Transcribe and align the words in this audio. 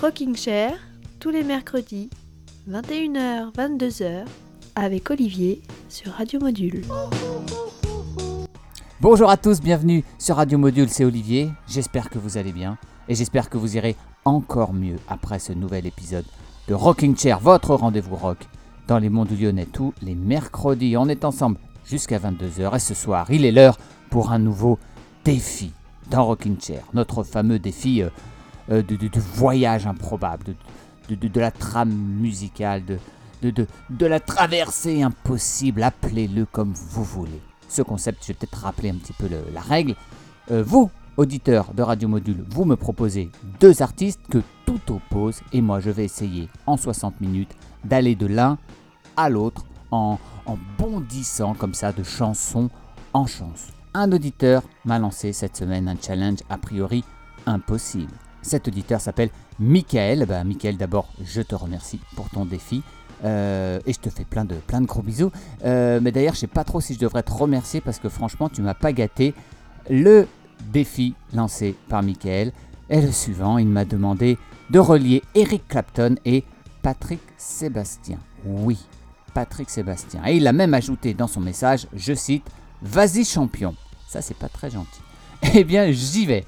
Rocking 0.00 0.34
Chair, 0.34 0.78
tous 1.18 1.28
les 1.28 1.44
mercredis, 1.44 2.08
21h, 2.70 3.52
22h, 3.52 4.24
avec 4.74 5.10
Olivier 5.10 5.60
sur 5.90 6.12
Radio 6.12 6.40
Module. 6.40 6.80
Bonjour 9.02 9.28
à 9.28 9.36
tous, 9.36 9.60
bienvenue 9.60 10.02
sur 10.18 10.36
Radio 10.36 10.56
Module, 10.56 10.88
c'est 10.88 11.04
Olivier. 11.04 11.50
J'espère 11.68 12.08
que 12.08 12.18
vous 12.18 12.38
allez 12.38 12.52
bien 12.52 12.78
et 13.08 13.14
j'espère 13.14 13.50
que 13.50 13.58
vous 13.58 13.76
irez 13.76 13.94
encore 14.24 14.72
mieux 14.72 14.96
après 15.06 15.38
ce 15.38 15.52
nouvel 15.52 15.84
épisode 15.84 16.24
de 16.66 16.72
Rocking 16.72 17.14
Chair, 17.14 17.38
votre 17.38 17.74
rendez-vous 17.74 18.16
rock 18.16 18.38
dans 18.88 18.98
les 18.98 19.10
mondes 19.10 19.38
lyonnais 19.38 19.66
tous 19.66 19.92
les 20.00 20.14
mercredis. 20.14 20.96
On 20.96 21.10
est 21.10 21.26
ensemble 21.26 21.58
jusqu'à 21.84 22.18
22h 22.18 22.74
et 22.74 22.78
ce 22.78 22.94
soir, 22.94 23.30
il 23.30 23.44
est 23.44 23.52
l'heure 23.52 23.76
pour 24.08 24.32
un 24.32 24.38
nouveau 24.38 24.78
défi 25.26 25.72
dans 26.10 26.24
Rocking 26.24 26.58
Chair, 26.58 26.84
notre 26.94 27.22
fameux 27.22 27.58
défi 27.58 28.02
euh, 28.02 28.08
euh, 28.70 28.82
de, 28.82 29.20
voyage 29.34 29.86
improbable, 29.86 30.54
de, 31.08 31.14
de, 31.14 31.40
la 31.40 31.50
trame 31.50 31.92
musicale, 31.92 32.82
de, 33.42 34.06
la 34.06 34.20
traversée 34.20 35.02
impossible, 35.02 35.82
appelez-le 35.82 36.46
comme 36.46 36.72
vous 36.72 37.04
voulez. 37.04 37.40
Ce 37.68 37.82
concept, 37.82 38.22
je 38.22 38.28
vais 38.28 38.34
peut-être 38.34 38.58
rappeler 38.58 38.90
un 38.90 38.96
petit 38.96 39.12
peu 39.12 39.28
la 39.52 39.60
règle. 39.60 39.94
Euh, 40.50 40.62
vous, 40.64 40.90
auditeurs 41.16 41.72
de 41.74 41.82
Radio 41.82 42.08
Module, 42.08 42.44
vous 42.48 42.64
me 42.64 42.76
proposez 42.76 43.30
deux 43.60 43.82
artistes 43.82 44.20
que 44.28 44.42
tout 44.66 44.80
oppose 44.88 45.40
et 45.52 45.60
moi 45.60 45.80
je 45.80 45.90
vais 45.90 46.04
essayer 46.04 46.48
en 46.66 46.76
60 46.76 47.20
minutes 47.20 47.54
d'aller 47.84 48.14
de 48.14 48.26
l'un 48.26 48.58
à 49.16 49.28
l'autre 49.28 49.64
en, 49.90 50.18
en 50.46 50.58
bondissant 50.78 51.54
comme 51.54 51.74
ça 51.74 51.92
de 51.92 52.02
chanson 52.02 52.70
en 53.12 53.26
chanson. 53.26 53.72
Un 53.94 54.12
auditeur 54.12 54.62
m'a 54.84 54.98
lancé 54.98 55.32
cette 55.32 55.56
semaine 55.56 55.88
un 55.88 55.96
challenge 56.00 56.38
a 56.48 56.58
priori 56.58 57.04
impossible. 57.46 58.12
Cet 58.42 58.68
auditeur 58.68 59.00
s'appelle 59.00 59.30
Michael. 59.58 60.26
Bah, 60.26 60.44
Michael, 60.44 60.76
d'abord, 60.76 61.08
je 61.24 61.42
te 61.42 61.54
remercie 61.54 62.00
pour 62.16 62.30
ton 62.30 62.44
défi. 62.44 62.82
Euh, 63.24 63.80
et 63.86 63.92
je 63.92 63.98
te 63.98 64.08
fais 64.08 64.24
plein 64.24 64.44
de, 64.44 64.54
plein 64.54 64.80
de 64.80 64.86
gros 64.86 65.02
bisous. 65.02 65.30
Euh, 65.64 66.00
mais 66.02 66.12
d'ailleurs, 66.12 66.34
je 66.34 66.40
sais 66.40 66.46
pas 66.46 66.64
trop 66.64 66.80
si 66.80 66.94
je 66.94 66.98
devrais 66.98 67.22
te 67.22 67.32
remercier 67.32 67.80
parce 67.80 67.98
que 67.98 68.08
franchement, 68.08 68.48
tu 68.48 68.62
m'as 68.62 68.74
pas 68.74 68.92
gâté. 68.92 69.34
Le 69.88 70.26
défi 70.72 71.14
lancé 71.32 71.74
par 71.88 72.02
Michael 72.02 72.52
est 72.88 73.02
le 73.02 73.12
suivant. 73.12 73.58
Il 73.58 73.68
m'a 73.68 73.84
demandé 73.84 74.38
de 74.70 74.78
relier 74.78 75.22
Eric 75.34 75.66
Clapton 75.68 76.16
et 76.24 76.44
Patrick 76.82 77.20
Sébastien. 77.36 78.18
Oui, 78.44 78.78
Patrick 79.34 79.68
Sébastien. 79.68 80.22
Et 80.26 80.36
il 80.36 80.46
a 80.46 80.52
même 80.52 80.74
ajouté 80.74 81.12
dans 81.12 81.26
son 81.26 81.40
message, 81.40 81.86
je 81.94 82.14
cite, 82.14 82.46
Vas-y 82.82 83.24
champion. 83.24 83.74
Ça, 84.08 84.22
c'est 84.22 84.36
pas 84.36 84.48
très 84.48 84.70
gentil. 84.70 85.00
Eh 85.54 85.64
bien, 85.64 85.90
j'y 85.90 86.26
vais. 86.26 86.44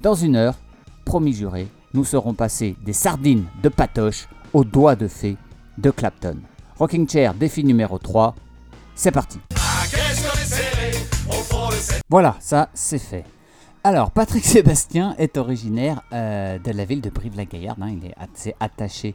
Dans 0.00 0.14
une 0.14 0.36
heure, 0.36 0.56
promis 1.04 1.32
juré, 1.32 1.68
nous 1.94 2.04
serons 2.04 2.34
passés 2.34 2.76
des 2.84 2.92
sardines 2.92 3.44
de 3.62 3.68
Patoche 3.68 4.28
aux 4.52 4.64
doigts 4.64 4.96
de 4.96 5.08
fée 5.08 5.36
de 5.78 5.90
Clapton. 5.90 6.38
Rocking 6.78 7.08
Chair, 7.08 7.34
défi 7.34 7.64
numéro 7.64 7.98
3. 7.98 8.34
C'est 8.94 9.12
parti. 9.12 9.38
Voilà, 12.08 12.36
ça 12.40 12.68
c'est 12.74 12.98
fait. 12.98 13.24
Alors, 13.84 14.10
Patrick 14.10 14.44
Sébastien 14.46 15.14
est 15.18 15.36
originaire 15.36 16.02
euh, 16.12 16.58
de 16.58 16.70
la 16.70 16.84
ville 16.84 17.00
de 17.00 17.10
Brive-la-Gaillarde. 17.10 17.82
Hein. 17.82 17.90
il 17.90 18.06
est 18.06 18.14
assez 18.16 18.54
attaché 18.60 19.14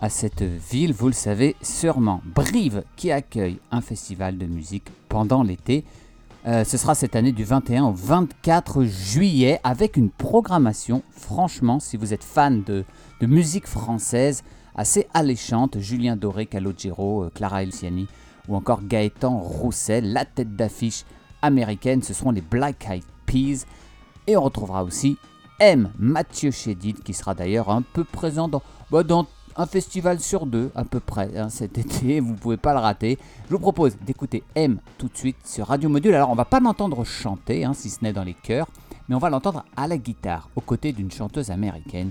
à 0.00 0.08
cette 0.08 0.42
ville, 0.42 0.92
vous 0.92 1.06
le 1.06 1.12
savez 1.12 1.54
sûrement. 1.62 2.20
Brive 2.24 2.82
qui 2.96 3.12
accueille 3.12 3.60
un 3.70 3.80
festival 3.80 4.36
de 4.36 4.46
musique 4.46 4.88
pendant 5.08 5.44
l'été. 5.44 5.84
Euh, 6.44 6.64
ce 6.64 6.76
sera 6.76 6.96
cette 6.96 7.14
année 7.14 7.30
du 7.30 7.44
21 7.44 7.84
au 7.84 7.92
24 7.92 8.82
juillet 8.82 9.60
avec 9.62 9.96
une 9.96 10.10
programmation, 10.10 11.04
franchement, 11.12 11.78
si 11.78 11.96
vous 11.96 12.12
êtes 12.12 12.24
fan 12.24 12.64
de, 12.64 12.84
musique 13.20 13.68
française, 13.68 14.42
assez 14.74 15.06
alléchante. 15.14 15.78
Julien 15.78 16.16
Doré, 16.16 16.46
Calogero, 16.46 17.24
euh, 17.24 17.30
Clara 17.32 17.62
Elsiani 17.62 18.08
ou 18.48 18.56
encore 18.56 18.82
Gaëtan 18.82 19.38
Roussel, 19.38 20.12
la 20.12 20.24
tête 20.24 20.56
d'affiche 20.56 21.04
américaine, 21.42 22.02
ce 22.02 22.12
seront 22.12 22.32
les 22.32 22.40
Black 22.40 22.88
Eyed 22.90 23.04
Peas. 23.24 23.64
Et 24.26 24.36
on 24.36 24.42
retrouvera 24.42 24.82
aussi 24.82 25.18
M. 25.60 25.90
Mathieu 25.96 26.50
Chédid 26.50 27.04
qui 27.04 27.14
sera 27.14 27.36
d'ailleurs 27.36 27.70
un 27.70 27.82
peu 27.82 28.02
présent 28.02 28.48
dans, 28.48 28.62
bah, 28.90 29.04
dans 29.04 29.28
un 29.56 29.66
festival 29.66 30.20
sur 30.20 30.46
deux 30.46 30.70
à 30.74 30.84
peu 30.84 31.00
près 31.00 31.36
hein, 31.36 31.48
cet 31.48 31.78
été, 31.78 32.20
vous 32.20 32.32
ne 32.32 32.38
pouvez 32.38 32.56
pas 32.56 32.72
le 32.72 32.80
rater. 32.80 33.18
Je 33.48 33.52
vous 33.52 33.60
propose 33.60 33.96
d'écouter 34.04 34.42
M 34.54 34.78
tout 34.98 35.08
de 35.08 35.16
suite 35.16 35.36
sur 35.44 35.66
Radio 35.66 35.88
Module. 35.88 36.14
Alors 36.14 36.30
on 36.30 36.34
va 36.34 36.44
pas 36.44 36.60
l'entendre 36.60 37.04
chanter, 37.04 37.64
hein, 37.64 37.74
si 37.74 37.90
ce 37.90 38.02
n'est 38.02 38.12
dans 38.12 38.24
les 38.24 38.34
chœurs, 38.34 38.68
mais 39.08 39.14
on 39.14 39.18
va 39.18 39.30
l'entendre 39.30 39.64
à 39.76 39.88
la 39.88 39.98
guitare, 39.98 40.48
aux 40.56 40.60
côtés 40.60 40.92
d'une 40.92 41.10
chanteuse 41.10 41.50
américaine 41.50 42.10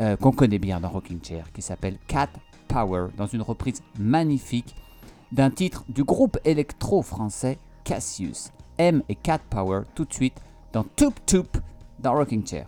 euh, 0.00 0.16
qu'on 0.16 0.32
connaît 0.32 0.58
bien 0.58 0.80
dans 0.80 0.88
Rocking 0.88 1.20
Chair, 1.22 1.52
qui 1.52 1.62
s'appelle 1.62 1.98
Cat 2.06 2.30
Power, 2.68 3.08
dans 3.16 3.26
une 3.26 3.42
reprise 3.42 3.82
magnifique 3.98 4.74
d'un 5.32 5.50
titre 5.50 5.84
du 5.88 6.04
groupe 6.04 6.38
électro-français 6.44 7.58
Cassius. 7.84 8.52
M 8.78 9.02
et 9.08 9.14
Cat 9.14 9.40
Power 9.50 9.82
tout 9.94 10.04
de 10.04 10.12
suite 10.12 10.40
dans 10.72 10.84
Toop 10.84 11.14
Toop 11.26 11.58
dans 11.98 12.14
Rocking 12.14 12.46
Chair. 12.46 12.66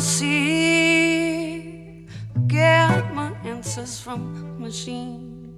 See. 0.00 1.72
Get 2.46 3.14
my 3.14 3.32
answers 3.44 4.00
from 4.00 4.60
machine. 4.60 5.54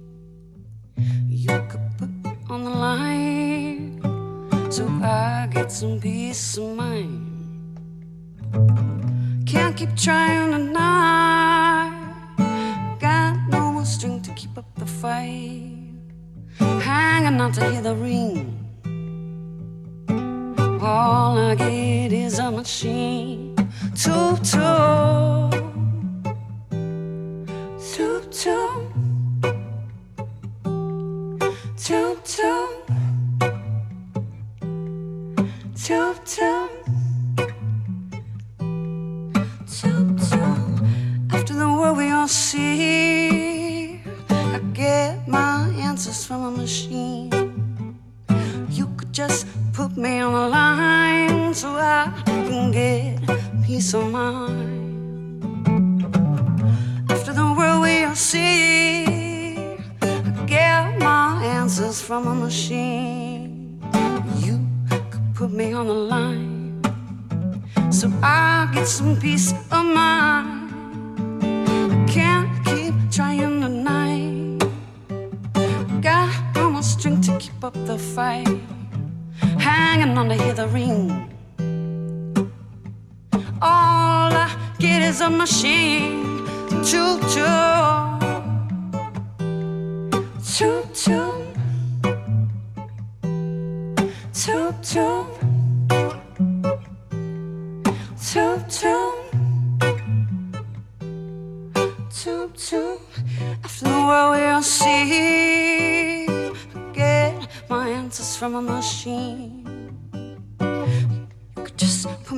You 1.27 1.61
could 1.69 1.81
put 1.97 2.09
on 2.49 2.63
the 2.63 2.69
line 2.69 4.01
so 4.71 4.87
I 5.01 5.47
get 5.51 5.71
some 5.71 5.99
peace 5.99 6.57
of 6.57 6.75
mind. 6.75 7.31
Can't 9.45 9.75
keep 9.75 9.95
trying 9.95 10.51
tonight. 10.51 11.91
Got 12.99 13.37
no 13.49 13.71
more 13.71 13.85
strength 13.85 14.27
to 14.27 14.33
keep 14.33 14.57
up 14.57 14.67
the 14.75 14.85
fight. 14.85 15.71
Hanging 16.59 17.39
on 17.39 17.51
to 17.53 17.69
hear 17.69 17.81
the 17.81 17.95
ring. 17.95 18.51
All 20.81 21.37
I 21.37 21.55
get 21.55 22.11
is 22.11 22.39
a 22.39 22.51
machine 22.51 23.54
Toop 23.95 24.39
toop. 24.51 25.51
Toop 27.79 28.23
toop. 28.39 28.81
Toop 31.77 32.17
toop. 32.33 32.71
Toop 35.83 36.17
toop. 36.33 36.69
Toop 39.65 40.07
toop. 40.27 41.33
After 41.33 41.53
the 41.53 41.69
world 41.69 41.97
we 41.97 42.09
all 42.11 42.27
see, 42.27 44.01
I 44.29 44.59
get 44.73 45.25
my 45.25 45.69
answers 45.77 46.25
from 46.25 46.43
a 46.43 46.51
machine. 46.51 47.31
You 48.69 48.87
could 48.97 49.13
just 49.13 49.47
put 49.71 49.95
me 49.95 50.19
on 50.19 50.33
the 50.33 50.49
line 50.49 51.53
so 51.53 51.69
I 51.69 52.11
can 52.25 52.71
get 52.71 53.14
peace 53.65 53.95
of 53.95 54.11
mind. 54.11 55.41
After 57.09 57.33
the 57.33 57.51
world 57.57 57.81
we 57.81 58.03
all 58.03 58.13
see, 58.13 59.57
I 60.01 60.45
get 60.45 60.99
my 60.99 61.43
answers 61.43 61.99
from 61.99 62.27
a 62.27 62.35
machine. 62.35 63.81
You 64.37 64.59
could 65.09 65.33
put 65.33 65.51
me 65.51 65.73
on 65.73 65.87
the 65.87 65.99
line, 66.13 66.79
so 67.89 68.07
I 68.21 68.69
get 68.71 68.87
some 68.87 69.19
peace 69.19 69.51
of 69.71 69.83
mind. 69.83 71.41
I 71.91 72.05
can't 72.07 72.51
keep 72.65 72.93
trying 73.09 73.61
tonight. 73.61 74.59
Got 76.01 76.29
no 76.53 76.69
more 76.69 76.83
strength 76.83 77.25
to 77.27 77.37
keep 77.39 77.63
up 77.63 77.73
the 77.73 77.97
fight, 77.97 78.59
hanging 79.57 80.15
on 80.15 80.29
to 80.29 80.35
hear 80.35 80.53
the 80.53 80.67
ring. 80.67 81.34
All 83.65 84.31
I 84.31 84.47
get 84.77 85.01
is 85.01 85.21
a 85.21 85.29
machine. 85.29 86.45
Choo 86.87 87.17
choo. 87.33 88.19
Choo 90.53 90.83
choo. 90.93 91.31
Choo 94.39 94.71
choo. 94.89 95.25
Choo 98.21 98.55
choo. 98.69 99.13
Choo 102.17 102.51
choo. 102.55 102.99
After 103.63 103.85
the 103.85 103.99
world 104.07 104.35
we 104.35 104.41
don't 104.41 104.63
see, 104.63 106.27
get 106.93 107.47
my 107.67 107.89
answers 107.89 108.37
from 108.37 108.53
a 108.55 108.61
machine 108.61 109.64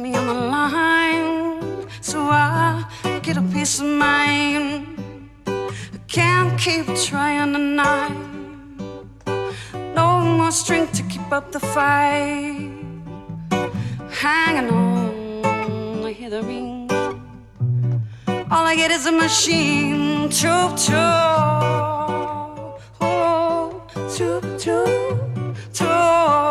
me 0.09 0.17
on 0.17 0.27
the 0.27 0.33
line 0.33 1.87
so 2.01 2.19
I 2.21 2.85
get 3.21 3.37
a 3.37 3.41
peace 3.41 3.79
of 3.79 3.87
mind. 3.87 5.29
I 5.47 5.99
can't 6.07 6.59
keep 6.59 6.85
trying 7.09 7.53
to 7.53 7.59
tonight. 7.59 8.15
No 9.95 10.07
more 10.37 10.51
strength 10.51 10.93
to 10.97 11.03
keep 11.03 11.31
up 11.31 11.51
the 11.51 11.59
fight. 11.59 12.71
Hanging 14.21 14.69
on, 14.69 16.05
I 16.05 16.11
hear 16.11 16.29
the 16.29 16.43
ring. 16.43 16.89
All 18.51 18.65
I 18.71 18.75
get 18.75 18.91
is 18.91 19.05
a 19.05 19.11
machine. 19.11 20.29
Troop, 20.29 20.71
troop. 20.85 20.97
Oh, 23.01 23.81
troop, 24.15 24.43
troop, 24.61 25.17
troop. 25.77 26.47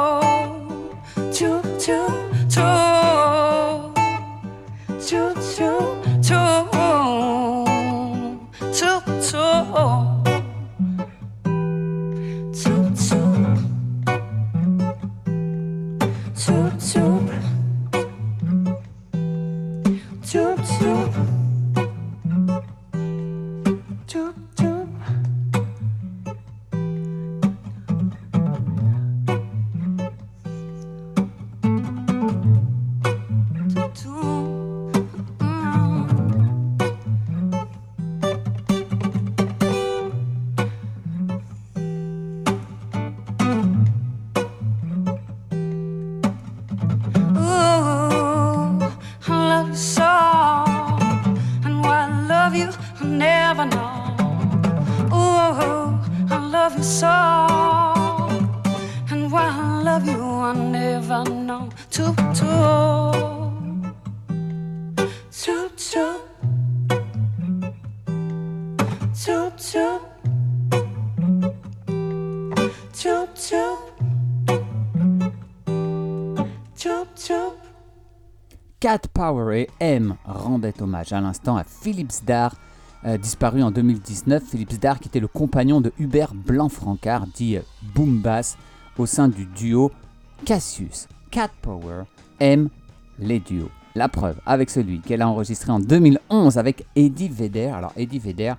Troop, 1.37 1.65
troop, 1.85 2.86
to 20.67 21.36
Rendaient 80.25 80.81
hommage 80.81 81.13
à 81.13 81.21
l'instant 81.21 81.57
à 81.57 81.65
Philips 81.65 82.25
Dar, 82.27 82.55
euh, 83.05 83.19
disparu 83.19 83.63
en 83.63 83.71
2019. 83.71 84.43
Philips 84.43 84.79
Dar 84.81 85.01
qui 85.01 85.09
était 85.09 85.21
le 85.21 85.29
compagnon 85.29 85.81
de 85.81 85.93
Hubert 85.99 86.35
Blanc-Francard, 86.35 87.27
dit 87.35 87.57
euh, 87.57 87.63
Boom 87.95 88.21
Bass, 88.21 88.57
au 88.99 89.07
sein 89.07 89.29
du 89.29 89.47
duo 89.47 89.91
Cassius. 90.45 91.09
Cat 91.31 91.51
Power 91.63 92.05
aime 92.41 92.69
les 93.19 93.41
duos. 93.41 93.71
La 93.95 94.09
preuve 94.09 94.41
avec 94.45 94.71
celui 94.71 95.01
qu'elle 95.01 95.23
a 95.23 95.29
enregistré 95.29 95.73
en 95.73 95.81
2011 95.81 96.59
avec 96.59 96.85
Eddie 96.97 97.29
Vedder. 97.29 97.69
Alors 97.69 97.93
Eddie 97.97 98.19
Vedder, 98.19 98.55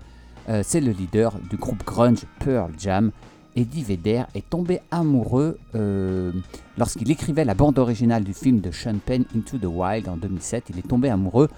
euh, 0.49 0.61
c'est 0.65 0.81
le 0.81 0.91
leader 0.91 1.37
du 1.49 1.57
groupe 1.57 1.83
grunge 1.85 2.25
Pearl 2.39 2.71
Jam. 2.77 3.11
Eddie 3.57 3.83
Vedder 3.83 4.23
est 4.35 4.47
tombé 4.47 4.81
amoureux 4.91 5.57
euh, 5.73 6.31
lorsqu'il 6.77 7.09
écrivait 7.09 7.43
la 7.43 7.55
bande 7.55 7.79
originale 7.79 8.23
du 8.23 8.33
film 8.33 8.61
de 8.61 8.69
Sean 8.69 8.99
Penn 9.03 9.25
Into 9.35 9.57
the 9.57 9.65
Wild 9.65 10.07
en 10.07 10.15
2007. 10.15 10.65
Il 10.69 10.77
est 10.77 10.87
tombé 10.87 11.09
amoureux 11.09 11.49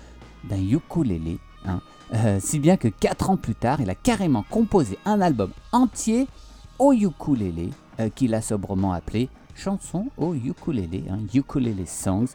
d'un 0.50 0.62
ukulélé, 0.62 1.38
hein. 1.66 1.82
Euh, 2.14 2.40
si 2.42 2.58
bien 2.58 2.76
que 2.78 2.88
4 2.88 3.30
ans 3.30 3.38
plus 3.38 3.54
tard, 3.54 3.82
il 3.82 3.90
a 3.90 3.96
carrément 3.96 4.44
composé 4.50 4.98
un 5.06 5.22
album 5.22 5.52
entier 5.72 6.28
au 6.80 6.94
ukulélé 6.94 7.70
euh, 8.00 8.10
qu'il 8.10 8.34
a 8.34 8.42
sobrement 8.42 8.94
appelé 8.94 9.30
Chanson 9.54 10.08
au 10.18 10.34
ukulélé, 10.34 11.04
hein, 11.10 11.20
Ukulele 11.34 11.86
Songs. 11.86 12.30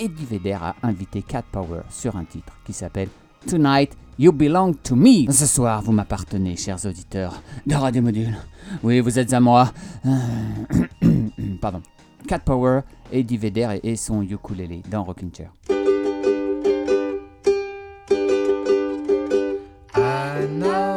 Eddie 0.00 0.24
Vedder 0.24 0.58
a 0.60 0.74
invité 0.82 1.20
Cat 1.20 1.44
Power 1.52 1.82
sur 1.90 2.16
un 2.16 2.24
titre 2.24 2.54
qui 2.64 2.72
s'appelle 2.72 3.08
Tonight 3.46 3.96
You 4.22 4.30
Belong 4.30 4.74
to 4.84 4.94
Me. 4.94 5.28
Ce 5.32 5.46
soir, 5.46 5.82
vous 5.82 5.90
m'appartenez, 5.90 6.54
chers 6.54 6.86
auditeurs 6.86 7.42
de 7.66 7.74
Radio 7.74 8.00
Module. 8.02 8.36
Oui, 8.84 9.00
vous 9.00 9.18
êtes 9.18 9.32
à 9.32 9.40
moi. 9.40 9.72
Pardon. 11.60 11.82
Cat 12.28 12.38
Power, 12.38 12.82
Eddie 13.10 13.36
Vedder 13.36 13.80
et 13.82 13.96
son 13.96 14.22
ukulélé 14.22 14.80
dans 14.88 15.02
Rocking 15.02 15.32
Chair. 15.34 15.50
I 19.96 20.91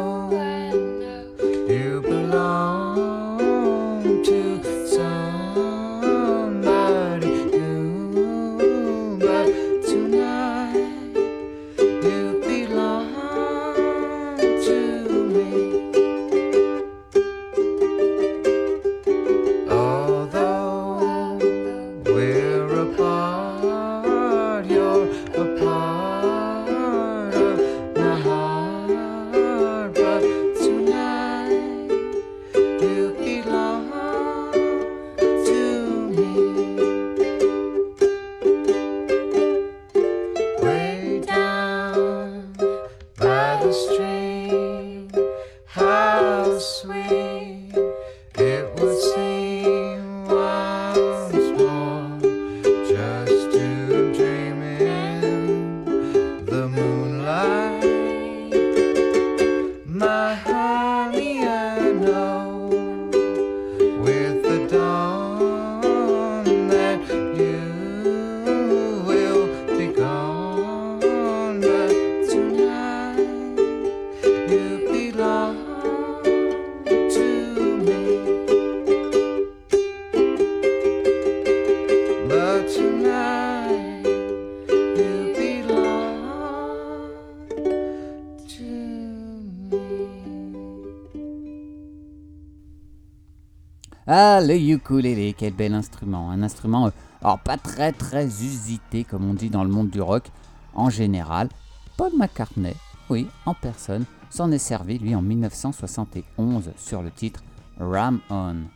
le 94.58 95.32
quel 95.36 95.52
bel 95.52 95.74
instrument. 95.74 96.30
Un 96.30 96.42
instrument, 96.42 96.86
euh, 96.86 96.90
alors 97.22 97.38
pas 97.38 97.56
très 97.56 97.92
très 97.92 98.26
usité 98.26 99.04
comme 99.04 99.28
on 99.28 99.34
dit 99.34 99.50
dans 99.50 99.64
le 99.64 99.70
monde 99.70 99.90
du 99.90 100.00
rock 100.00 100.30
en 100.74 100.90
général. 100.90 101.48
Paul 101.96 102.12
McCartney, 102.16 102.74
oui, 103.08 103.26
en 103.46 103.54
personne, 103.54 104.04
s'en 104.30 104.50
est 104.52 104.58
servi 104.58 104.98
lui 104.98 105.14
en 105.14 105.22
1971 105.22 106.72
sur 106.76 107.02
le 107.02 107.10
titre 107.10 107.42
Ram 107.78 108.20
On. 108.30 108.75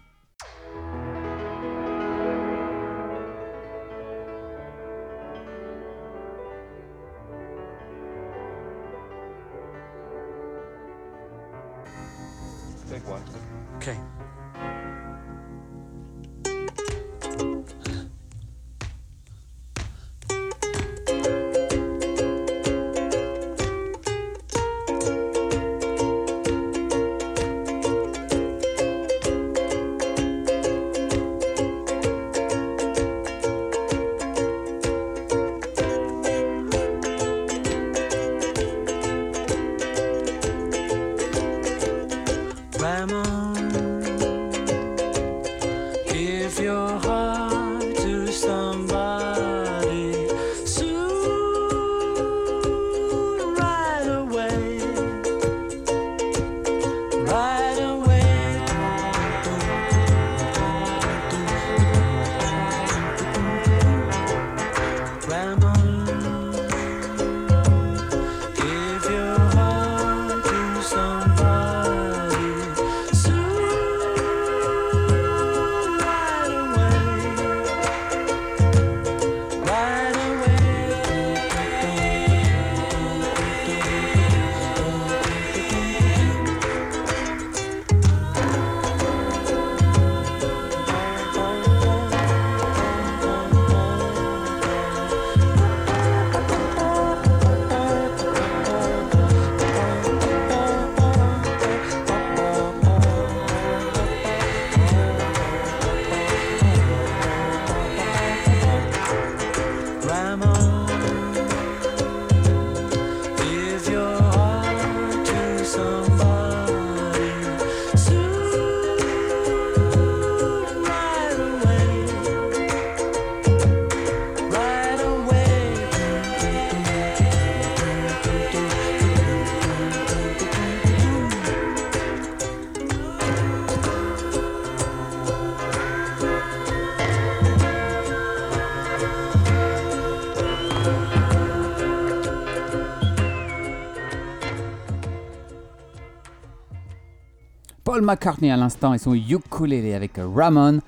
McCartney 148.11 148.51
à 148.51 148.57
l'instant 148.57 148.93
et 148.93 148.99
son 148.99 149.15
ukulélé 149.15 149.95
avec 149.95 150.15
Ramon, 150.19 150.81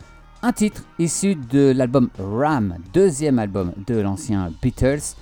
un 0.42 0.52
titre 0.52 0.82
issu 0.98 1.36
de 1.36 1.72
l'album 1.72 2.08
Ram, 2.18 2.74
deuxième 2.92 3.38
album 3.38 3.72
de 3.86 4.00
l'ancien 4.00 4.50
Beatles, 4.60 5.14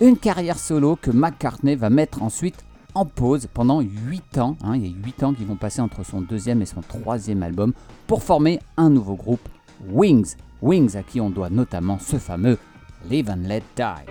une 0.00 0.16
carrière 0.16 0.58
solo 0.58 0.98
que 1.00 1.12
McCartney 1.12 1.76
va 1.76 1.90
mettre 1.90 2.24
ensuite 2.24 2.64
en 2.96 3.04
pause 3.04 3.46
pendant 3.54 3.80
8 3.80 4.38
ans. 4.38 4.56
hein. 4.64 4.74
il 4.74 4.84
y 4.84 4.88
a 4.88 4.96
8 5.04 5.22
ans 5.22 5.32
qui 5.32 5.44
vont 5.44 5.54
passer 5.54 5.80
entre 5.80 6.04
son 6.04 6.22
deuxième 6.22 6.60
et 6.60 6.66
son 6.66 6.80
troisième 6.80 7.44
album 7.44 7.72
pour 8.08 8.24
former 8.24 8.58
un 8.76 8.90
nouveau 8.90 9.14
groupe, 9.14 9.48
Wings. 9.88 10.34
Wings 10.60 10.96
à 10.96 11.04
qui 11.04 11.20
on 11.20 11.30
doit 11.30 11.50
notamment 11.50 12.00
ce 12.00 12.16
fameux 12.16 12.58
Live 13.08 13.30
and 13.30 13.46
Let 13.46 13.62
Die. 13.76 14.10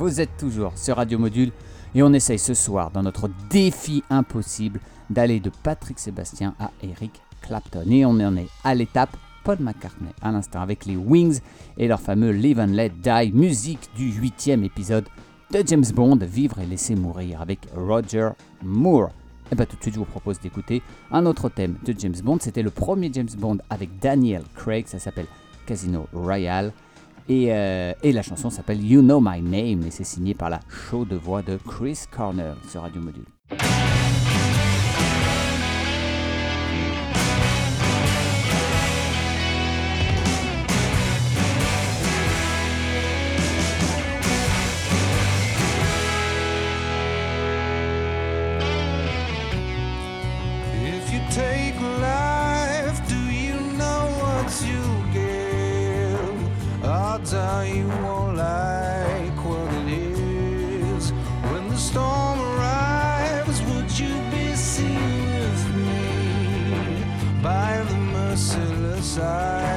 Vous 0.00 0.18
êtes 0.18 0.38
toujours 0.38 0.72
sur 0.78 0.96
Radio 0.96 1.18
Module 1.18 1.52
et 1.94 2.02
on 2.02 2.14
essaye 2.14 2.38
ce 2.38 2.54
soir 2.54 2.90
dans 2.90 3.02
notre 3.02 3.28
défi 3.50 4.02
impossible 4.08 4.80
d'aller 5.10 5.40
de 5.40 5.50
Patrick 5.62 5.98
Sébastien 5.98 6.54
à 6.58 6.70
Eric 6.82 7.20
Clapton. 7.42 7.84
Et 7.86 8.06
on 8.06 8.12
en 8.12 8.34
est 8.38 8.48
à 8.64 8.74
l'étape 8.74 9.14
Paul 9.44 9.58
McCartney 9.60 10.08
à 10.22 10.32
l'instant 10.32 10.62
avec 10.62 10.86
les 10.86 10.96
Wings 10.96 11.40
et 11.76 11.86
leur 11.86 12.00
fameux 12.00 12.30
Live 12.30 12.60
and 12.60 12.68
Let 12.68 12.92
Die, 13.02 13.30
musique 13.34 13.90
du 13.94 14.10
huitième 14.10 14.64
épisode 14.64 15.04
de 15.50 15.62
James 15.66 15.84
Bond, 15.94 16.20
Vivre 16.22 16.60
et 16.60 16.66
laisser 16.66 16.94
mourir 16.94 17.42
avec 17.42 17.58
Roger 17.76 18.30
Moore. 18.62 19.10
Et 19.52 19.54
bien 19.54 19.66
tout 19.66 19.76
de 19.76 19.82
suite 19.82 19.96
je 19.96 19.98
vous 19.98 20.06
propose 20.06 20.40
d'écouter 20.40 20.80
un 21.12 21.26
autre 21.26 21.50
thème 21.50 21.76
de 21.84 21.94
James 21.98 22.16
Bond. 22.24 22.38
C'était 22.40 22.62
le 22.62 22.70
premier 22.70 23.10
James 23.12 23.28
Bond 23.36 23.58
avec 23.68 23.98
Daniel 23.98 24.44
Craig, 24.54 24.86
ça 24.86 24.98
s'appelle 24.98 25.26
Casino 25.66 26.06
Royale. 26.14 26.72
Et, 27.30 27.54
euh, 27.54 27.92
et 28.02 28.10
la 28.10 28.22
chanson 28.22 28.50
s'appelle 28.50 28.84
You 28.84 29.02
Know 29.02 29.20
My 29.20 29.40
Name 29.40 29.86
et 29.86 29.92
c'est 29.92 30.02
signé 30.02 30.34
par 30.34 30.50
la 30.50 30.58
chaude 30.68 31.12
voix 31.12 31.42
de 31.42 31.58
Chris 31.64 32.00
Cornell 32.10 32.56
sur 32.68 32.82
Radio 32.82 33.00
Module. 33.00 33.22
side. 69.10 69.69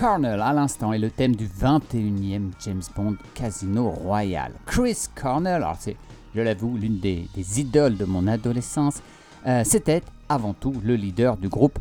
Cornell 0.00 0.40
à 0.40 0.54
l'instant 0.54 0.94
est 0.94 0.98
le 0.98 1.10
thème 1.10 1.36
du 1.36 1.46
21e 1.46 2.52
James 2.64 2.80
Bond 2.96 3.16
Casino 3.34 3.90
Royal. 3.90 4.50
Chris 4.64 4.96
Cornell, 5.14 5.56
alors 5.56 5.76
c'est, 5.78 5.94
je 6.34 6.40
l'avoue, 6.40 6.78
l'une 6.78 6.98
des, 7.00 7.28
idoles 7.60 7.98
de 7.98 8.06
mon 8.06 8.26
adolescence, 8.26 9.02
euh, 9.46 9.60
c'était 9.62 10.00
avant 10.30 10.54
tout 10.54 10.72
le 10.82 10.94
leader 10.96 11.36
du 11.36 11.50
groupe, 11.50 11.78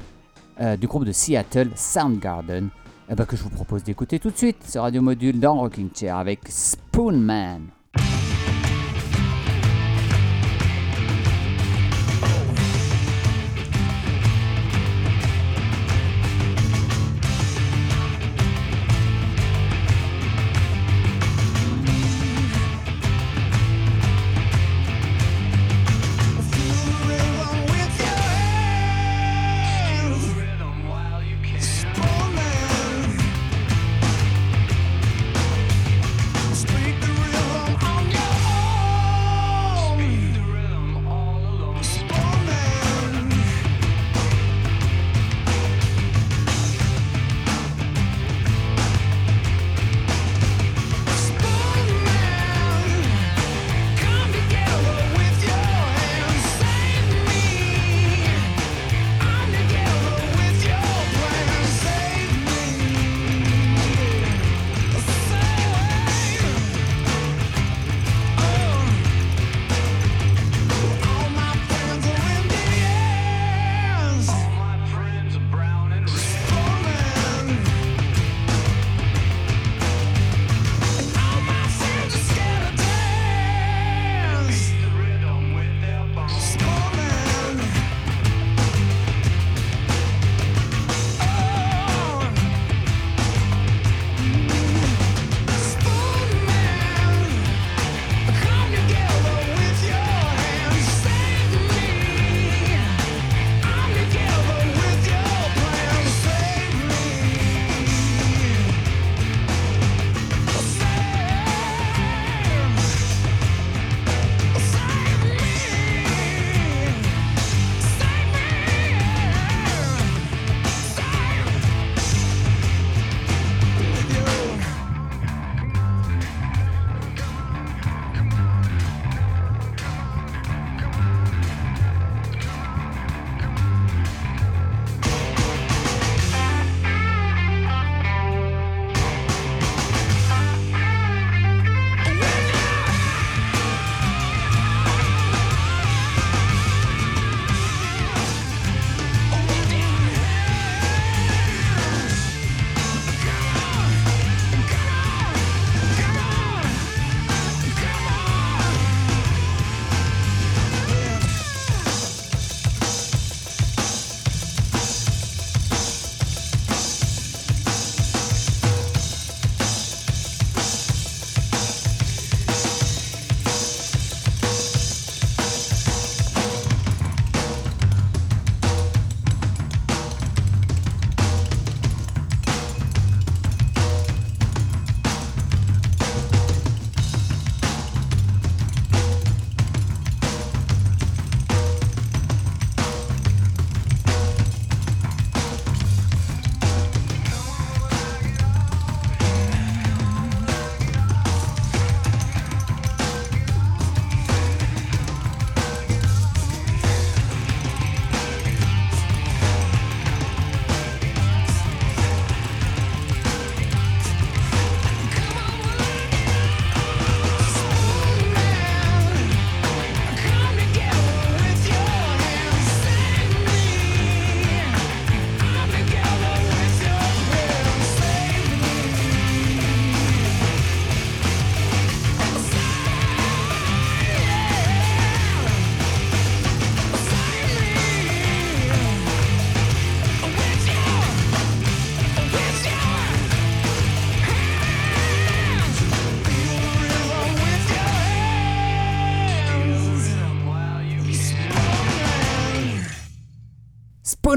euh, 0.60 0.76
du 0.76 0.86
groupe 0.86 1.06
de 1.06 1.14
Seattle 1.14 1.70
Soundgarden, 1.78 2.68
eh 3.10 3.16
ben, 3.16 3.24
que 3.24 3.38
je 3.38 3.44
vous 3.44 3.52
propose 3.52 3.86
d'écouter 3.86 4.20
tout 4.20 4.32
de 4.32 4.38
suite 4.38 4.58
ce 4.68 4.80
radio 4.80 5.02
module 5.02 5.40
dans 5.40 5.58
Rocking 5.58 5.88
Chair 5.96 6.18
avec 6.18 6.42
Spoonman. 6.50 7.62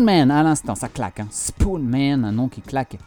Spoonman 0.02 0.32
à 0.32 0.42
l'instant, 0.42 0.74
ça 0.74 0.88
claque. 0.88 1.20
Hein. 1.20 1.28
Spoonman, 1.30 2.24
un 2.24 2.32
nom 2.32 2.48
qui 2.48 2.60
claque 2.60 2.98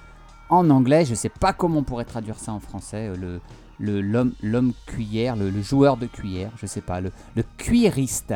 en 0.49 0.69
anglais. 0.69 1.03
Je 1.03 1.13
sais 1.13 1.27
pas 1.27 1.51
comment 1.51 1.79
on 1.79 1.83
pourrait 1.83 2.05
traduire 2.05 2.39
ça 2.39 2.53
en 2.53 2.61
français. 2.61 3.09
euh, 3.09 3.39
Le 3.79 4.01
l'homme 4.01 4.71
cuillère, 4.85 5.35
le, 5.35 5.51
joueur 5.61 5.97
de 5.97 6.05
cuillère, 6.05 6.51
je 6.55 6.65
sais 6.65 6.79
pas, 6.79 7.01
le, 7.01 7.11
le 7.35 7.43
cuiriste. 7.57 8.33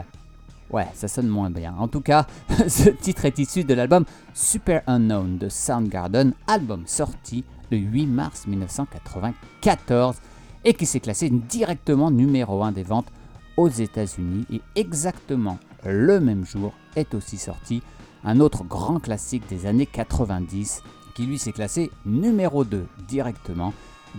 Ouais, 0.72 0.88
ça 0.94 1.08
sonne 1.08 1.30
moins 1.30 1.50
bien. 1.50 1.74
En 1.80 1.88
tout 1.88 2.02
cas, 2.02 2.28
ce 2.68 2.90
titre 2.90 3.24
est 3.24 3.40
issu 3.40 3.64
de 3.64 3.74
l'album 3.74 4.04
Super 4.34 4.82
Unknown 4.88 5.38
de 5.38 5.48
Soundgarden, 5.48 6.34
album 6.46 6.84
sorti 6.86 7.46
le 7.72 7.78
8 7.78 8.08
mars 8.08 8.46
1994 8.46 10.18
et 10.66 10.74
qui 10.74 10.86
s'est 10.86 11.00
classé 11.00 11.30
directement 11.30 12.12
numéro 12.12 12.62
1 12.62 12.74
des 12.74 12.84
ventes 12.84 13.08
aux 13.56 13.70
États-Unis. 13.70 14.46
Et 14.52 14.62
exactement 14.76 15.60
le 15.86 16.20
même 16.20 16.46
jour 16.46 16.74
est 16.98 17.14
aussi 17.14 17.38
sorti 17.38 17.82
un 18.24 18.40
autre 18.40 18.64
grand 18.64 19.00
classique 19.00 19.44
des 19.50 19.66
années 19.66 19.86
90 19.86 20.84
qui 21.16 21.26
lui 21.26 21.38
s'est 21.38 21.52
classé 21.52 21.92
numéro 22.06 22.64
2 22.64 22.86
directement, 23.08 23.74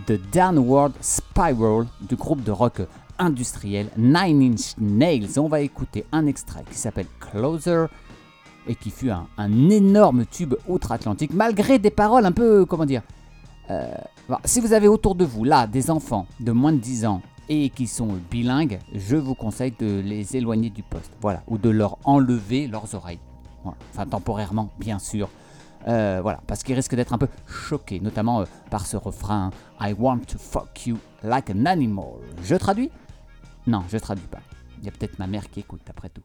The 0.07 0.19
Downward 0.31 0.93
Spiral 1.01 1.87
du 2.01 2.15
groupe 2.15 2.43
de 2.43 2.51
rock 2.51 2.81
industriel 3.19 3.89
Nine 3.97 4.53
Inch 4.53 4.75
Nails. 4.77 5.39
On 5.39 5.47
va 5.47 5.61
écouter 5.61 6.05
un 6.11 6.25
extrait 6.25 6.63
qui 6.69 6.77
s'appelle 6.77 7.07
Closer 7.19 7.85
et 8.67 8.75
qui 8.75 8.89
fut 8.89 9.09
un, 9.09 9.27
énorme 9.69 10.25
tube 10.25 10.53
outre-Atlantique 10.67 11.33
malgré 11.33 11.79
des 11.79 11.89
paroles 11.89 12.25
un 12.25 12.31
peu, 12.31 12.65
comment 12.65 12.85
dire, 12.85 13.01
euh, 13.69 13.93
si 14.45 14.59
vous 14.59 14.73
avez 14.73 14.87
autour 14.87 15.15
de 15.15 15.25
vous 15.25 15.43
là 15.43 15.67
des 15.67 15.89
enfants 15.89 16.27
de 16.39 16.51
moins 16.51 16.73
de 16.73 16.77
10 16.77 17.05
ans 17.05 17.21
et 17.49 17.69
qui 17.69 17.87
sont 17.87 18.17
bilingues, 18.29 18.79
je 18.93 19.15
vous 19.15 19.35
conseille 19.35 19.73
de 19.79 19.99
les 20.01 20.35
éloigner 20.35 20.69
du 20.69 20.83
poste, 20.83 21.11
voilà, 21.21 21.43
ou 21.47 21.57
de 21.57 21.69
leur 21.69 21.97
enlever 22.05 22.67
leurs 22.67 22.93
oreilles, 22.95 23.19
Enfin 23.91 24.05
temporairement 24.05 24.69
bien 24.79 24.99
sûr, 24.99 25.29
Euh, 25.87 26.19
voilà, 26.21 26.39
parce 26.45 26.61
qu'ils 26.63 26.75
risquent 26.75 26.93
d'être 26.95 27.11
un 27.13 27.17
peu 27.17 27.27
choqués, 27.47 27.99
notamment 27.99 28.41
euh, 28.41 28.45
par 28.69 28.85
ce 28.85 28.97
refrain 28.97 29.49
I 29.79 29.95
want 29.97 30.19
to 30.27 30.37
fuck 30.37 30.85
you 30.85 30.97
like 31.23 31.49
an 31.49 31.65
animal. 31.65 32.19
Je 32.43 32.55
traduis? 32.55 32.91
Non, 33.65 33.83
je 33.89 33.97
traduis 33.97 34.27
pas. 34.27 34.41
Il 34.79 34.85
y 34.85 34.89
a 34.89 34.91
peut-être 34.91 35.17
ma 35.17 35.25
mère 35.25 35.49
qui 35.49 35.59
écoute 35.61 35.81
après 35.89 36.09
tout. 36.09 36.21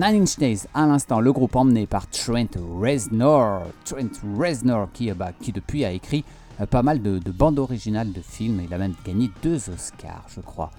Nine 0.00 0.22
Inch 0.22 0.38
Nails, 0.38 0.60
à 0.72 0.86
l'instant, 0.86 1.20
le 1.20 1.30
groupe 1.30 1.54
emmené 1.56 1.86
par 1.86 2.08
Trent 2.08 2.48
Reznor. 2.80 3.64
Trent 3.84 4.08
Reznor, 4.34 4.88
qui, 4.94 5.10
euh, 5.10 5.14
bah, 5.14 5.32
depuis 5.52 5.84
a 5.84 5.92
écrit 5.92 6.24
euh, 6.58 6.64
pas 6.64 6.82
mal 6.82 7.02
de, 7.02 7.18
de 7.18 7.30
bandes 7.30 7.58
originales 7.58 8.10
de 8.10 8.22
films. 8.22 8.62
Il 8.64 8.72
a 8.72 8.78
même 8.78 8.94
gagné 9.04 9.30
deux 9.42 9.68
Oscars, 9.68 10.24
je 10.34 10.40
crois. 10.40 10.70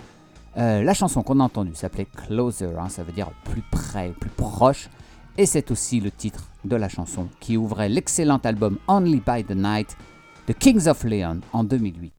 Euh, 0.57 0.81
la 0.81 0.95
chanson 0.95 1.21
qu'on 1.21 1.39
a 1.39 1.43
entendue 1.43 1.75
s'appelait 1.75 2.07
Closer, 2.25 2.71
hein, 2.79 2.89
ça 2.89 3.03
veut 3.03 3.13
dire 3.13 3.29
plus 3.43 3.61
près, 3.69 4.11
plus 4.19 4.31
proche. 4.31 4.89
Et 5.37 5.45
c'est 5.45 5.69
aussi 5.69 5.99
le 5.99 6.09
titre 6.09 6.49
de 6.65 6.75
la 6.75 6.89
chanson 6.89 7.27
qui 7.39 7.57
ouvrait 7.57 7.89
l'excellent 7.89 8.41
album 8.43 8.79
Only 8.87 9.21
by 9.23 9.43
the 9.43 9.55
Night 9.55 9.95
de 10.47 10.53
Kings 10.53 10.87
of 10.87 11.03
Leon 11.03 11.41
en 11.53 11.63
2008. 11.63 12.11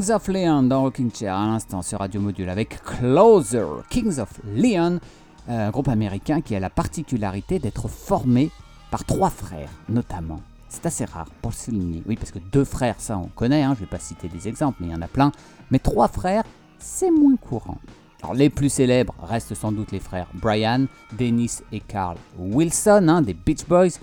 Kings 0.00 0.12
of 0.12 0.28
Leon 0.28 0.62
dans 0.62 0.80
Rocking 0.80 1.10
Chair 1.14 1.34
à 1.34 1.46
l'instant 1.46 1.82
sur 1.82 1.98
Radio 1.98 2.22
Module 2.22 2.48
avec 2.48 2.82
Closer. 2.82 3.66
Kings 3.90 4.18
of 4.18 4.30
Leon, 4.46 4.98
euh, 5.50 5.68
un 5.68 5.70
groupe 5.70 5.88
américain 5.88 6.40
qui 6.40 6.56
a 6.56 6.60
la 6.60 6.70
particularité 6.70 7.58
d'être 7.58 7.86
formé 7.86 8.50
par 8.90 9.04
trois 9.04 9.28
frères 9.28 9.68
notamment. 9.90 10.40
C'est 10.70 10.86
assez 10.86 11.04
rare 11.04 11.28
pour 11.42 11.52
souligner. 11.52 12.02
Oui, 12.06 12.16
parce 12.16 12.30
que 12.30 12.38
deux 12.38 12.64
frères, 12.64 12.94
ça 12.96 13.18
on 13.18 13.26
connaît, 13.26 13.62
hein, 13.62 13.74
je 13.74 13.80
ne 13.80 13.84
vais 13.84 13.90
pas 13.90 13.98
citer 13.98 14.28
des 14.28 14.48
exemples, 14.48 14.78
mais 14.80 14.86
il 14.86 14.92
y 14.92 14.96
en 14.96 15.02
a 15.02 15.06
plein. 15.06 15.32
Mais 15.70 15.78
trois 15.78 16.08
frères, 16.08 16.44
c'est 16.78 17.10
moins 17.10 17.36
courant. 17.36 17.76
Alors, 18.22 18.32
les 18.32 18.48
plus 18.48 18.70
célèbres 18.70 19.14
restent 19.22 19.54
sans 19.54 19.70
doute 19.70 19.92
les 19.92 20.00
frères 20.00 20.28
Brian, 20.32 20.86
Dennis 21.12 21.58
et 21.72 21.80
Carl 21.80 22.16
Wilson, 22.38 23.06
hein, 23.06 23.20
des 23.20 23.34
Beach 23.34 23.66
Boys. 23.68 23.98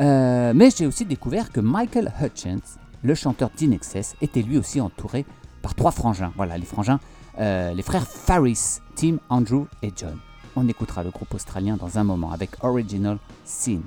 Euh, 0.00 0.52
mais 0.54 0.70
j'ai 0.70 0.86
aussi 0.86 1.04
découvert 1.04 1.50
que 1.50 1.58
Michael 1.58 2.12
Hutchins, 2.22 2.78
le 3.02 3.14
chanteur 3.14 3.50
d'Inexcess, 3.56 4.16
était 4.20 4.42
lui 4.42 4.58
aussi 4.58 4.80
entouré 4.80 5.24
par 5.60 5.74
trois 5.74 5.90
frangins. 5.90 6.32
Voilà, 6.36 6.58
les 6.58 6.64
frangins, 6.64 7.00
euh, 7.38 7.72
les 7.74 7.82
frères 7.82 8.06
Faris, 8.06 8.80
Tim, 8.94 9.16
Andrew 9.28 9.64
et 9.82 9.92
John. 9.94 10.18
On 10.56 10.68
écoutera 10.68 11.02
le 11.02 11.10
groupe 11.10 11.32
australien 11.34 11.76
dans 11.76 11.98
un 11.98 12.04
moment 12.04 12.32
avec 12.32 12.50
Original 12.62 13.18
Sin. 13.44 13.80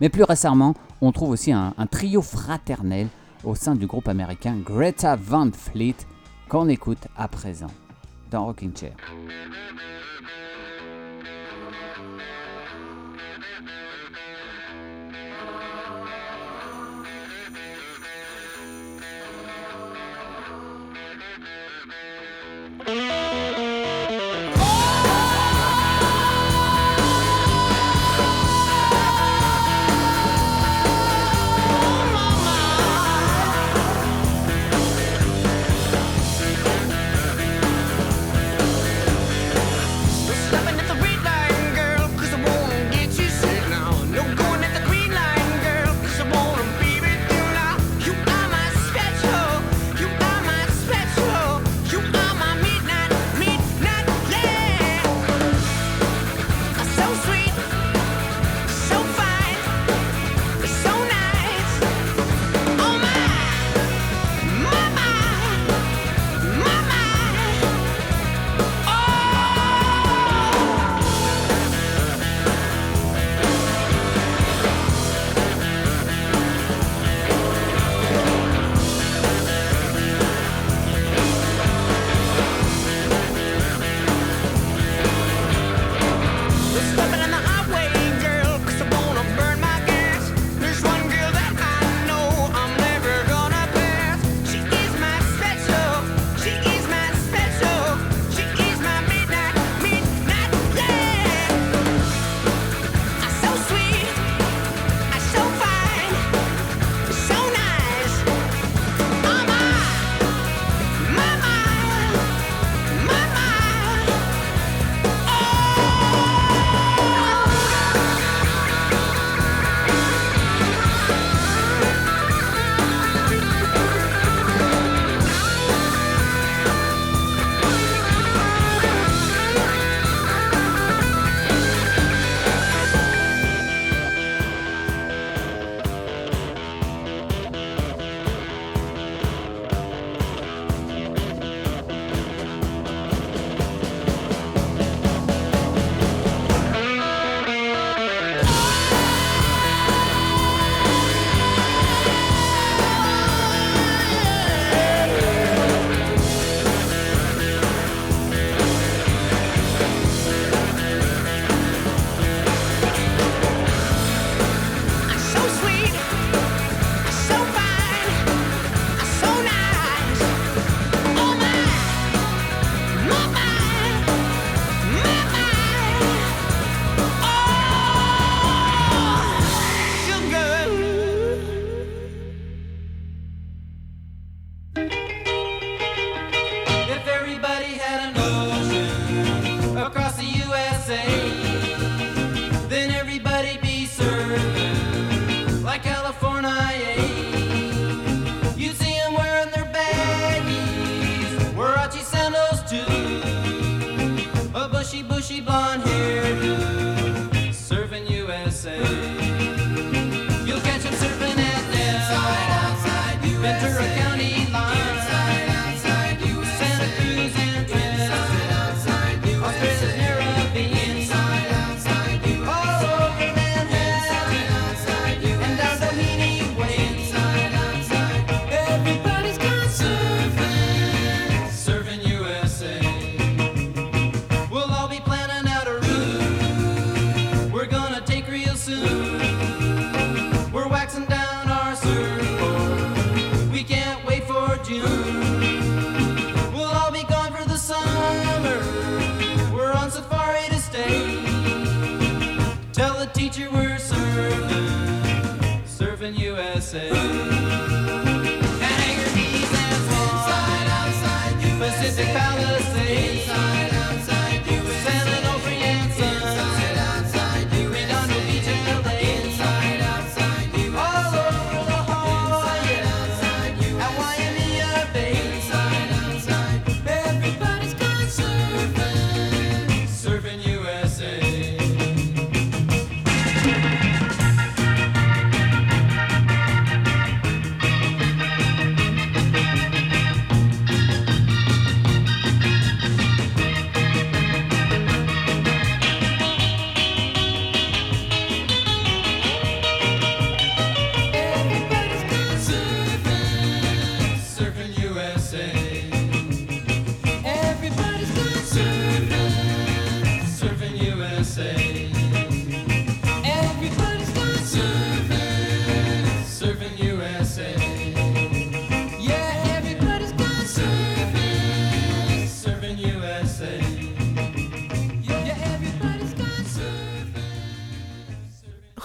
Mais 0.00 0.08
plus 0.08 0.22
récemment, 0.22 0.74
on 1.00 1.12
trouve 1.12 1.30
aussi 1.30 1.52
un, 1.52 1.74
un 1.76 1.86
trio 1.86 2.22
fraternel 2.22 3.08
au 3.44 3.54
sein 3.54 3.74
du 3.74 3.86
groupe 3.86 4.08
américain 4.08 4.56
Greta 4.64 5.16
Van 5.16 5.50
Fleet 5.52 5.96
qu'on 6.48 6.68
écoute 6.68 7.06
à 7.16 7.28
présent 7.28 7.70
dans 8.30 8.46
Rocking 8.46 8.76
Chair. 8.76 8.94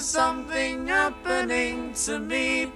Of 0.00 0.04
something 0.04 0.86
happening 0.86 1.92
to 1.92 2.18
me. 2.18 2.72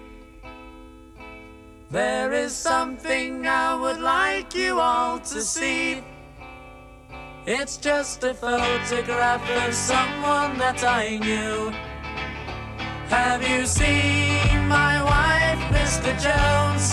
There 1.90 2.32
is 2.32 2.52
something 2.52 3.46
I 3.46 3.74
would 3.74 3.98
like 3.98 4.54
you 4.54 4.78
all 4.78 5.18
to 5.20 5.40
see. 5.40 6.02
It's 7.46 7.78
just 7.78 8.22
a 8.24 8.34
photograph 8.34 9.44
of 9.62 9.72
someone 9.72 10.58
that 10.58 10.84
I 10.84 11.16
knew. 11.16 11.70
Have 13.08 13.42
you 13.48 13.64
seen 13.64 14.68
my 14.68 14.94
wife, 15.12 15.62
Mr. 15.76 16.10
Jones? 16.24 16.86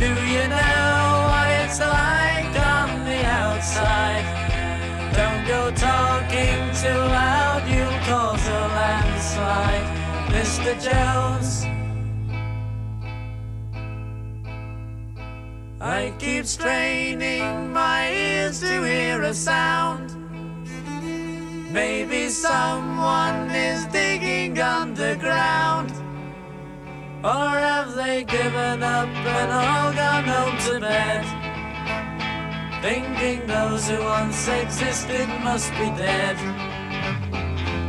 Do 0.00 0.08
you 0.32 0.44
know 0.48 1.02
what 1.28 1.48
it's 1.60 1.80
like 1.80 2.54
on 2.76 3.04
the 3.04 3.20
outside? 3.26 4.37
Don't 5.18 5.44
go 5.48 5.72
talking 5.72 6.60
too 6.80 7.00
loud, 7.18 7.64
you'll 7.66 8.00
cause 8.06 8.46
a 8.46 8.60
landslide, 8.78 9.88
Mr. 10.30 10.70
Jones. 10.86 11.66
I 15.80 16.14
keep 16.20 16.46
straining 16.46 17.72
my 17.72 18.12
ears 18.12 18.60
to 18.60 18.84
hear 18.84 19.22
a 19.22 19.34
sound. 19.34 20.14
Maybe 21.72 22.28
someone 22.28 23.50
is 23.50 23.86
digging 23.86 24.56
underground. 24.60 25.90
Or 27.24 27.50
have 27.66 27.96
they 27.96 28.22
given 28.22 28.84
up 28.84 29.08
and 29.08 29.50
all 29.50 29.92
gone 29.92 30.28
home 30.28 30.58
to 30.66 30.78
bed? 30.78 31.47
Thinking 32.80 33.44
those 33.48 33.88
who 33.88 33.98
once 34.04 34.46
existed 34.46 35.28
must 35.42 35.68
be 35.72 35.90
dead. 35.98 36.36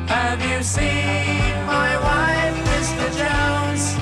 Have 0.09 0.41
you 0.41 0.63
seen 0.63 1.53
my 1.67 1.91
wife, 2.07 2.57
Mr. 2.71 3.05
Jones? 3.21 3.93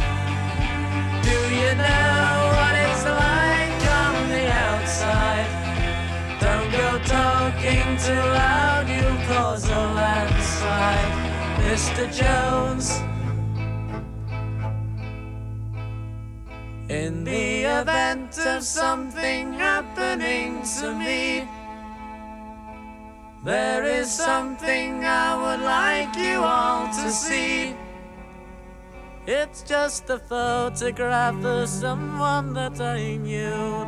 Do 1.27 1.37
you 1.59 1.71
know 1.75 2.29
what 2.55 2.73
it's 2.85 3.03
like 3.03 3.81
on 4.01 4.29
the 4.29 4.47
outside? 4.49 5.49
Don't 6.39 6.71
go 6.71 6.99
talking 7.03 7.97
too 7.97 8.23
loud, 8.39 8.87
you'll 8.87 9.27
cause 9.27 9.67
a 9.69 9.83
landslide, 9.99 11.11
Mr. 11.67 12.07
Jones. 12.15 13.01
In 16.89 17.25
the 17.25 17.63
event 17.63 18.39
of 18.45 18.63
something 18.63 19.51
happening 19.51 20.61
to 20.79 20.95
me, 20.95 21.45
there 23.43 23.83
is 23.83 24.09
something 24.09 25.03
I 25.03 25.35
would 25.35 25.65
like 25.65 26.15
you 26.15 26.39
all 26.39 26.87
to 26.87 27.11
see. 27.11 27.75
It's 29.25 29.63
just 29.63 30.09
a 30.09 30.17
photograph 30.17 31.43
of 31.43 31.67
someone 31.67 32.53
that 32.53 32.79
I 32.79 33.17
knew. 33.17 33.83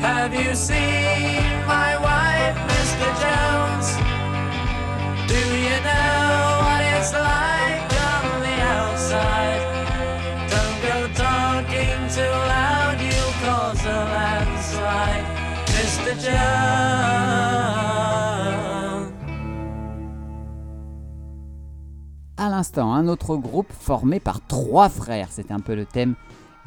Have 0.00 0.32
you 0.32 0.54
seen 0.54 1.66
my 1.66 1.98
wife, 2.00 2.56
Mr. 2.72 3.08
Jones? 3.20 3.88
Do 5.28 5.36
you 5.36 5.76
know 5.84 6.60
what 6.64 6.80
it's 6.96 7.12
like 7.12 7.92
on 7.92 8.40
the 8.40 8.56
outside? 8.72 9.65
À 22.38 22.50
l'instant, 22.50 22.92
un 22.92 23.08
autre 23.08 23.36
groupe 23.36 23.72
formé 23.72 24.20
par 24.20 24.40
trois 24.46 24.88
frères. 24.88 25.28
C'était 25.30 25.52
un 25.52 25.60
peu 25.60 25.74
le 25.74 25.86
thème 25.86 26.14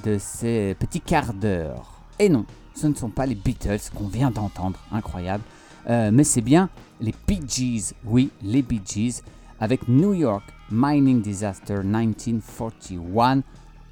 de 0.04 0.18
ces 0.20 0.76
petits 0.80 1.02
quarts 1.02 1.34
d'heure. 1.34 2.02
Et 2.20 2.30
non, 2.30 2.46
ce 2.76 2.88
ne 2.88 2.96
sont 2.96 3.10
pas 3.10 3.26
les 3.26 3.36
Beatles 3.36 3.80
qu'on 3.96 4.08
vient 4.08 4.32
d'entendre, 4.32 4.80
incroyable, 4.92 5.44
Euh, 5.90 6.12
mais 6.14 6.26
c'est 6.26 6.42
bien 6.42 6.70
les 7.00 7.16
Bee 7.28 7.42
Gees, 7.48 7.94
oui, 8.06 8.32
les 8.42 8.62
Bee 8.62 8.82
Gees, 8.86 9.24
avec 9.60 9.88
New 9.88 10.14
York 10.14 10.44
Mining 10.70 11.22
Disaster 11.22 11.80
1941, 11.84 13.42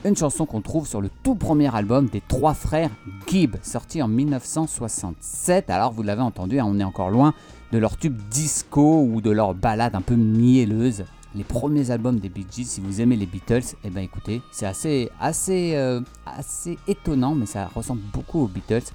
une 0.06 0.16
chanson 0.16 0.46
qu'on 0.46 0.62
trouve 0.62 0.88
sur 0.88 1.02
le 1.02 1.10
tout 1.24 1.36
premier 1.36 1.74
album 1.76 2.08
des 2.08 2.22
trois 2.22 2.54
frères 2.54 2.92
Gibb, 3.28 3.56
sorti 3.62 4.02
en 4.02 4.08
1967. 4.08 5.70
Alors 5.70 5.92
vous 5.92 6.04
l'avez 6.04 6.22
entendu, 6.22 6.60
hein, 6.60 6.66
on 6.68 6.80
est 6.80 6.84
encore 6.84 7.10
loin 7.10 7.34
de 7.72 7.78
leur 7.78 7.98
tube 7.98 8.18
disco 8.30 9.02
ou 9.02 9.22
de 9.22 9.32
leur 9.32 9.54
balade 9.54 9.96
un 9.96 10.02
peu 10.02 10.16
mielleuse. 10.16 11.06
Les 11.36 11.44
premiers 11.44 11.92
albums 11.92 12.20
des 12.20 12.30
Bee 12.30 12.46
Gees, 12.50 12.66
si 12.66 12.82
vous 12.82 13.02
aimez 13.02 13.16
les 13.16 13.26
Beatles, 13.26 13.76
eh 13.84 13.90
ben 13.90 14.02
écoutez, 14.02 14.42
c'est 14.52 14.66
assez, 14.66 15.10
assez, 15.20 15.74
euh, 15.76 16.02
assez 16.26 16.78
étonnant, 16.88 17.36
mais 17.36 17.46
ça 17.46 17.70
ressemble 17.76 18.02
beaucoup 18.14 18.40
aux 18.40 18.48
Beatles. 18.48 18.92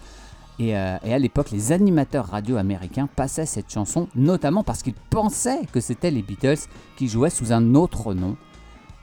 Euh, 0.61 0.99
et 1.05 1.13
à 1.13 1.19
l'époque, 1.19 1.51
les 1.51 1.73
animateurs 1.73 2.27
radio 2.27 2.57
américains 2.57 3.09
passaient 3.15 3.47
cette 3.47 3.71
chanson, 3.71 4.09
notamment 4.15 4.63
parce 4.63 4.83
qu'ils 4.83 4.95
pensaient 5.11 5.67
que 5.73 5.81
c'était 5.81 6.11
les 6.11 6.23
Beatles 6.23 6.69
qui 6.97 7.09
jouaient 7.09 7.31
sous 7.31 7.53
un 7.53 7.75
autre 7.75 8.15
nom. 8.15 8.37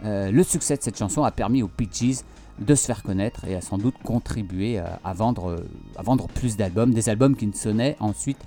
Euh, 0.05 0.31
le 0.31 0.43
succès 0.43 0.77
de 0.77 0.81
cette 0.81 0.97
chanson 0.97 1.23
a 1.23 1.31
permis 1.31 1.63
aux 1.63 1.69
Gees 1.91 2.23
de 2.59 2.75
se 2.75 2.85
faire 2.85 3.03
connaître 3.03 3.45
et 3.45 3.55
a 3.55 3.61
sans 3.61 3.77
doute 3.77 3.95
contribué 4.03 4.79
euh, 4.79 4.83
à, 5.03 5.13
vendre, 5.13 5.51
euh, 5.51 5.69
à 5.97 6.01
vendre 6.01 6.27
plus 6.27 6.57
d'albums, 6.57 6.93
des 6.93 7.09
albums 7.09 7.35
qui 7.35 7.47
ne 7.47 7.53
sonnaient 7.53 7.95
ensuite 7.99 8.39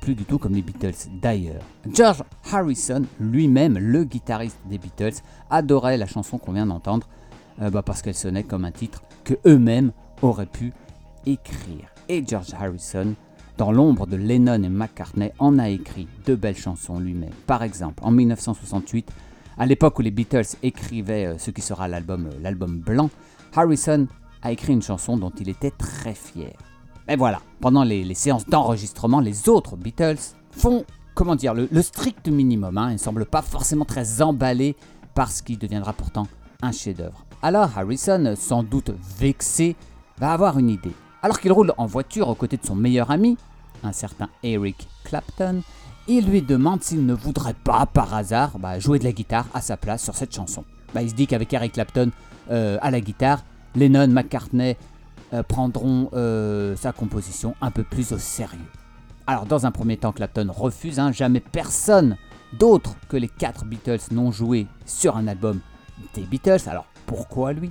plus 0.00 0.14
du 0.14 0.24
tout 0.24 0.38
comme 0.38 0.54
les 0.54 0.62
Beatles 0.62 1.08
d'ailleurs. 1.20 1.60
George 1.92 2.22
Harrison, 2.52 3.02
lui-même 3.18 3.78
le 3.78 4.04
guitariste 4.04 4.60
des 4.66 4.78
Beatles, 4.78 5.20
adorait 5.50 5.96
la 5.96 6.06
chanson 6.06 6.38
qu'on 6.38 6.52
vient 6.52 6.66
d'entendre 6.66 7.08
bah, 7.58 7.82
parce 7.82 8.00
qu'elle 8.00 8.14
sonnait 8.14 8.44
comme 8.44 8.64
un 8.64 8.70
titre 8.70 9.02
que 9.24 9.34
eux-mêmes 9.44 9.90
auraient 10.22 10.46
pu 10.46 10.72
écrire. 11.26 11.92
Et 12.08 12.24
George 12.24 12.54
Harrison, 12.54 13.16
dans 13.58 13.72
l'ombre 13.72 14.06
de 14.06 14.14
Lennon 14.14 14.62
et 14.62 14.68
McCartney, 14.68 15.32
en 15.40 15.58
a 15.58 15.68
écrit 15.68 16.06
de 16.26 16.36
belles 16.36 16.56
chansons 16.56 17.00
lui-même. 17.00 17.34
Par 17.48 17.64
exemple, 17.64 18.04
en 18.04 18.12
1968, 18.12 19.10
à 19.58 19.66
l'époque 19.66 19.98
où 19.98 20.02
les 20.02 20.10
Beatles 20.10 20.56
écrivaient 20.62 21.26
euh, 21.26 21.38
ce 21.38 21.50
qui 21.50 21.60
sera 21.60 21.88
l'album 21.88 22.26
euh, 22.26 22.38
l'album 22.40 22.78
blanc, 22.78 23.10
Harrison 23.54 24.06
a 24.42 24.52
écrit 24.52 24.72
une 24.72 24.82
chanson 24.82 25.16
dont 25.16 25.32
il 25.38 25.48
était 25.48 25.70
très 25.70 26.14
fier. 26.14 26.52
Et 27.08 27.16
voilà, 27.16 27.40
pendant 27.60 27.84
les, 27.84 28.14
séances 28.14 28.46
d'enregistrement, 28.46 29.20
les 29.20 29.48
autres 29.48 29.76
Beatles 29.76 30.18
font, 30.50 30.84
comment 31.14 31.36
dire, 31.36 31.54
le, 31.54 31.82
strict 31.82 32.28
minimum. 32.28 32.78
Hein. 32.78 32.90
Ils 32.90 32.94
ne 32.94 32.98
semblent 32.98 33.26
pas 33.26 33.42
forcément 33.42 33.84
très 33.84 34.22
emballés 34.22 34.76
par 35.14 35.30
ce 35.30 35.42
qui 35.42 35.56
deviendra 35.56 35.92
pourtant 35.92 36.26
un 36.62 36.72
chef-d'œuvre. 36.72 37.24
Alors 37.42 37.76
Harrison, 37.76 38.34
sans 38.36 38.62
doute 38.62 38.92
vexé, 39.18 39.76
va 40.18 40.32
avoir 40.32 40.58
une 40.58 40.70
idée. 40.70 40.92
Alors 41.22 41.40
qu'il 41.40 41.52
roule 41.52 41.72
en 41.76 41.86
voiture 41.86 42.28
aux 42.28 42.34
côtés 42.34 42.56
de 42.56 42.64
son 42.64 42.76
meilleur 42.76 43.10
ami, 43.10 43.36
un 43.82 43.92
certain 43.92 44.28
Eric 44.42 44.88
Clapton, 45.04 45.62
il 46.08 46.26
lui 46.26 46.42
demande 46.42 46.82
s'il 46.82 47.06
ne 47.06 47.14
voudrait 47.14 47.54
pas, 47.54 47.86
par 47.86 48.14
hasard, 48.14 48.58
bah, 48.58 48.78
jouer 48.78 48.98
de 48.98 49.04
la 49.04 49.12
guitare 49.12 49.46
à 49.54 49.60
sa 49.60 49.76
place 49.76 50.02
sur 50.02 50.14
cette 50.14 50.34
chanson. 50.34 50.64
Bah, 50.94 51.02
il 51.02 51.10
se 51.10 51.14
dit 51.14 51.26
qu'avec 51.26 51.52
Eric 51.52 51.72
Clapton 51.72 52.10
euh, 52.50 52.78
à 52.82 52.90
la 52.90 53.00
guitare, 53.00 53.44
Lennon, 53.74 54.08
McCartney 54.08 54.76
euh, 55.32 55.42
prendront 55.42 56.10
euh, 56.12 56.76
sa 56.76 56.92
composition 56.92 57.54
un 57.60 57.70
peu 57.70 57.84
plus 57.84 58.12
au 58.12 58.18
sérieux. 58.18 58.60
Alors 59.26 59.46
dans 59.46 59.64
un 59.66 59.70
premier 59.70 59.96
temps, 59.96 60.12
Clapton 60.12 60.48
refuse, 60.50 60.98
hein, 60.98 61.12
jamais 61.12 61.40
personne 61.40 62.16
d'autre 62.58 62.96
que 63.08 63.16
les 63.16 63.28
quatre 63.28 63.64
Beatles 63.64 64.00
n'ont 64.10 64.32
joué 64.32 64.66
sur 64.84 65.16
un 65.16 65.28
album 65.28 65.60
des 66.14 66.22
Beatles, 66.22 66.68
alors 66.68 66.86
pourquoi 67.06 67.52
lui? 67.52 67.70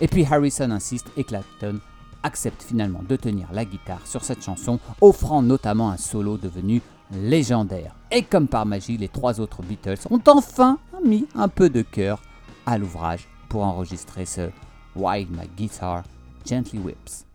Et 0.00 0.08
puis 0.08 0.26
Harrison 0.28 0.70
insiste 0.70 1.06
et 1.16 1.24
Clapton 1.24 1.78
accepte 2.22 2.62
finalement 2.62 3.02
de 3.08 3.16
tenir 3.16 3.48
la 3.52 3.64
guitare 3.64 4.06
sur 4.06 4.24
cette 4.24 4.42
chanson, 4.42 4.78
offrant 5.00 5.42
notamment 5.42 5.90
un 5.90 5.96
solo 5.96 6.36
devenu 6.36 6.82
légendaire. 7.12 7.94
Et 8.10 8.22
comme 8.22 8.48
par 8.48 8.66
magie, 8.66 8.96
les 8.96 9.08
trois 9.08 9.40
autres 9.40 9.62
Beatles 9.62 10.06
ont 10.10 10.20
enfin 10.26 10.78
mis 11.04 11.26
un 11.34 11.48
peu 11.48 11.70
de 11.70 11.82
cœur 11.82 12.22
à 12.66 12.78
l'ouvrage 12.78 13.28
pour 13.48 13.64
enregistrer 13.64 14.24
ce 14.24 14.50
While 14.96 15.28
My 15.30 15.48
Guitar 15.56 16.02
Gently 16.46 16.78
Whips. 16.78 17.26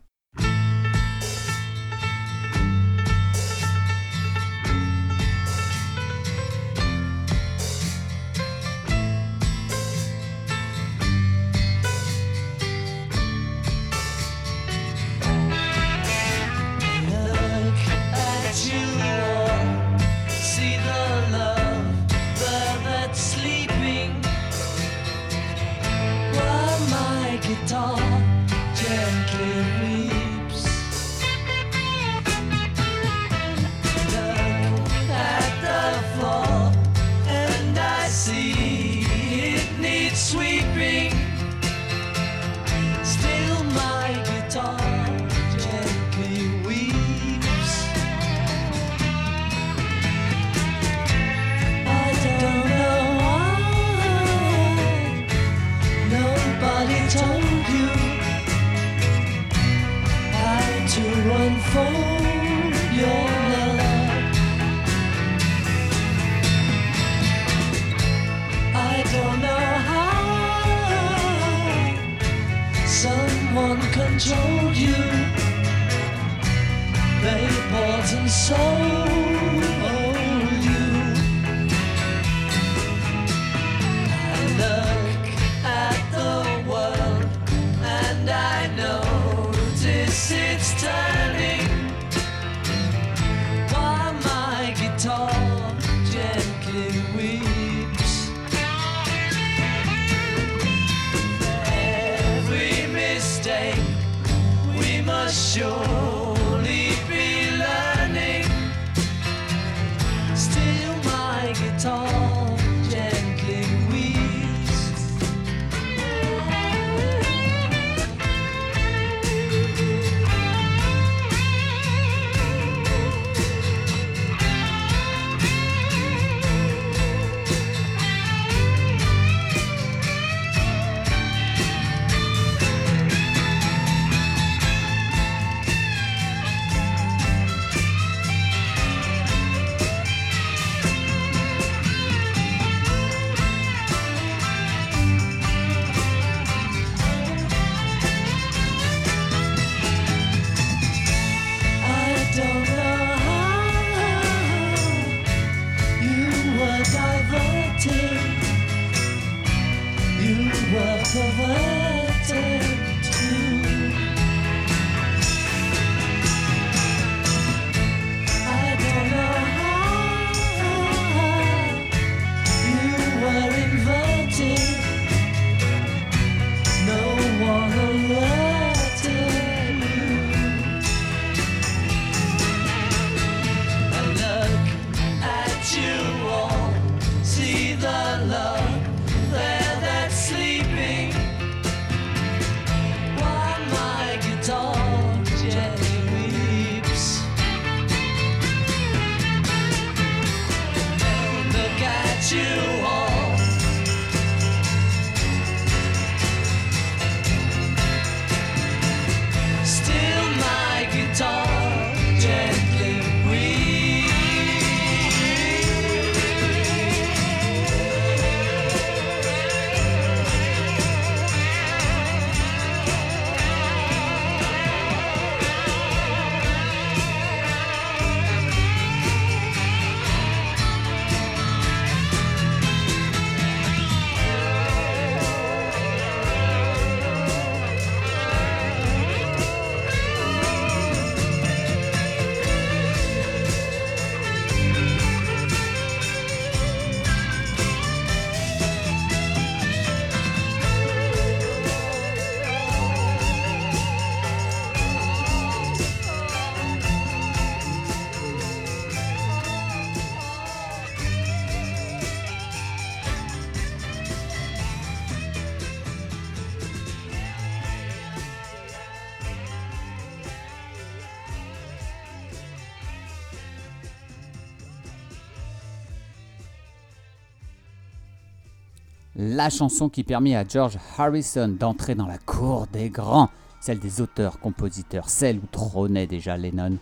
La 279.38 279.51
chanson 279.51 279.88
qui 279.88 280.03
permit 280.03 280.35
à 280.35 280.43
George 280.43 280.79
Harrison 280.97 281.47
d'entrer 281.47 281.93
dans 281.93 282.07
la 282.07 282.17
cour 282.17 282.65
des 282.73 282.89
grands, 282.89 283.29
celle 283.61 283.77
des 283.77 284.01
auteurs-compositeurs, 284.01 285.11
celle 285.11 285.38
où 285.38 285.45
trônait 285.51 286.07
déjà 286.07 286.35
Lennon 286.38 286.77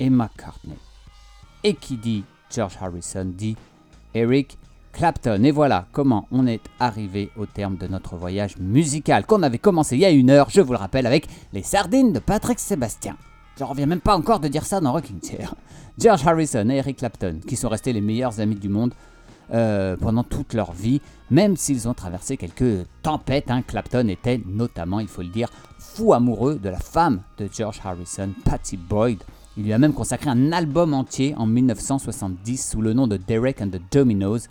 et 0.00 0.10
McCartney. 0.10 0.74
Et 1.62 1.74
qui 1.74 1.96
dit 1.96 2.24
George 2.52 2.76
Harrison 2.80 3.26
dit 3.26 3.54
Eric 4.12 4.58
Clapton. 4.92 5.44
Et 5.44 5.52
voilà 5.52 5.86
comment 5.92 6.26
on 6.32 6.48
est 6.48 6.62
arrivé 6.80 7.30
au 7.36 7.46
terme 7.46 7.76
de 7.76 7.86
notre 7.86 8.16
voyage 8.16 8.56
musical 8.58 9.24
qu'on 9.24 9.44
avait 9.44 9.58
commencé 9.58 9.94
il 9.94 10.00
y 10.00 10.04
a 10.04 10.10
une 10.10 10.30
heure, 10.30 10.50
je 10.50 10.62
vous 10.62 10.72
le 10.72 10.78
rappelle, 10.78 11.06
avec 11.06 11.28
les 11.52 11.62
sardines 11.62 12.12
de 12.12 12.18
Patrick 12.18 12.58
Sébastien. 12.58 13.16
Je 13.56 13.62
reviens 13.62 13.86
même 13.86 14.00
pas 14.00 14.16
encore 14.16 14.40
de 14.40 14.48
dire 14.48 14.66
ça 14.66 14.80
dans 14.80 14.90
Rocking 14.90 15.22
Chair. 15.22 15.54
George 15.96 16.26
Harrison 16.26 16.68
et 16.70 16.78
Eric 16.78 16.96
Clapton, 16.96 17.38
qui 17.46 17.54
sont 17.54 17.68
restés 17.68 17.92
les 17.92 18.00
meilleurs 18.00 18.40
amis 18.40 18.56
du 18.56 18.68
monde 18.68 18.94
euh, 19.52 19.96
pendant 19.96 20.24
toute 20.24 20.54
leur 20.54 20.72
vie, 20.72 21.00
même 21.30 21.56
s'ils 21.56 21.88
ont 21.88 21.94
traversé 21.94 22.36
quelques 22.36 22.86
tempêtes. 23.02 23.50
hein. 23.50 23.62
Clapton 23.62 24.08
était 24.08 24.40
notamment, 24.46 25.00
il 25.00 25.08
faut 25.08 25.22
le 25.22 25.28
dire, 25.28 25.48
fou 25.78 26.12
amoureux 26.14 26.58
de 26.58 26.68
la 26.68 26.78
femme 26.78 27.22
de 27.38 27.48
George 27.52 27.80
Harrison, 27.84 28.30
Patty 28.44 28.76
Boyd. 28.76 29.22
Il 29.56 29.64
lui 29.64 29.72
a 29.72 29.78
même 29.78 29.92
consacré 29.92 30.30
un 30.30 30.52
album 30.52 30.94
entier 30.94 31.34
en 31.36 31.46
1970 31.46 32.70
sous 32.70 32.80
le 32.80 32.92
nom 32.92 33.06
de 33.06 33.16
Derek 33.16 33.62
and 33.62 33.68
the 33.68 33.80
Dominos. 33.92 34.48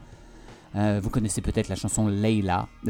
Euh, 0.75 0.99
vous 1.03 1.09
connaissez 1.09 1.41
peut-être 1.41 1.67
la 1.67 1.75
chanson. 1.75 2.09
Eh 2.09 2.41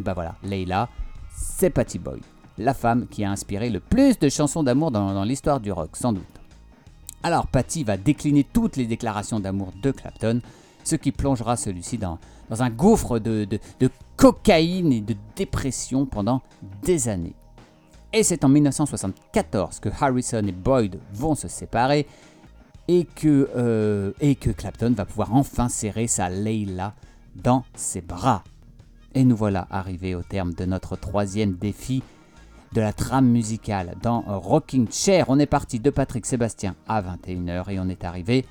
Ben 0.02 0.14
voilà, 0.14 0.36
Layla, 0.44 0.90
c'est 1.36 1.70
Patty 1.72 2.00
Boyd, 2.00 2.22
la 2.58 2.74
femme 2.74 3.08
qui 3.08 3.24
a 3.24 3.32
inspiré 3.32 3.70
le 3.70 3.80
plus 3.80 4.20
de 4.20 4.30
chansons 4.30 4.64
d'amour 4.64 4.92
dans, 4.92 5.14
dans 5.14 5.24
l'histoire 5.24 5.60
du 5.60 5.72
rock, 5.72 5.96
sans 5.96 6.14
doute. 6.14 6.24
Alors 7.24 7.48
Patty 7.48 7.84
va 7.84 7.98
décliner 7.98 8.44
toutes 8.44 8.76
les 8.76 8.86
déclarations 8.86 9.40
d'amour 9.40 9.72
de 9.82 9.92
Clapton, 9.92 10.42
ce 10.84 10.96
qui 10.96 11.12
plongera 11.12 11.56
celui-ci 11.58 11.98
dans, 11.98 12.20
un 12.50 12.70
gouffre 12.70 13.20
de, 13.20 13.48
cocaïne 14.16 14.94
et 14.94 15.02
de 15.02 15.16
dépression 15.36 16.06
pendant 16.06 16.42
des 16.84 17.10
années. 17.10 17.36
Et 18.12 18.22
c'est 18.22 18.44
en 18.44 18.50
1974 18.50 19.80
que 19.80 19.90
Harrison 20.00 20.46
et 20.46 20.52
Boyd 20.52 21.00
vont 21.14 21.34
se 21.34 21.48
séparer 21.48 22.06
et 22.88 23.06
que, 23.06 23.50
euh, 23.56 24.12
et 24.20 24.36
que 24.36 24.52
Clapton 24.52 24.94
va 24.96 25.06
pouvoir 25.06 25.34
enfin 25.34 25.68
serrer 25.68 26.06
sa 26.06 26.30
Layla 26.30 26.94
dans 27.36 27.64
ses 27.74 28.02
bras. 28.02 28.44
Et 29.16 29.24
nous 29.24 29.36
voilà 29.36 29.68
arrivés 29.72 30.16
au 30.16 30.22
terme 30.22 30.54
de 30.54 30.66
notre 30.66 30.96
troisième 30.96 31.54
défi 31.54 32.04
de 32.74 32.82
la 32.82 32.94
trame 32.94 33.28
musicale 33.28 33.96
dans 34.02 34.22
Rocking 34.22 34.88
Chair. 34.92 35.26
On 35.30 35.40
est 35.40 35.46
parti 35.46 35.80
de 35.80 35.90
Patrick 35.90 36.26
Sébastien 36.26 36.76
à 36.88 37.02
21h 37.02 37.70
et 37.70 37.80
on 37.80 37.88
est 37.88 38.04
arrivé 38.04 38.46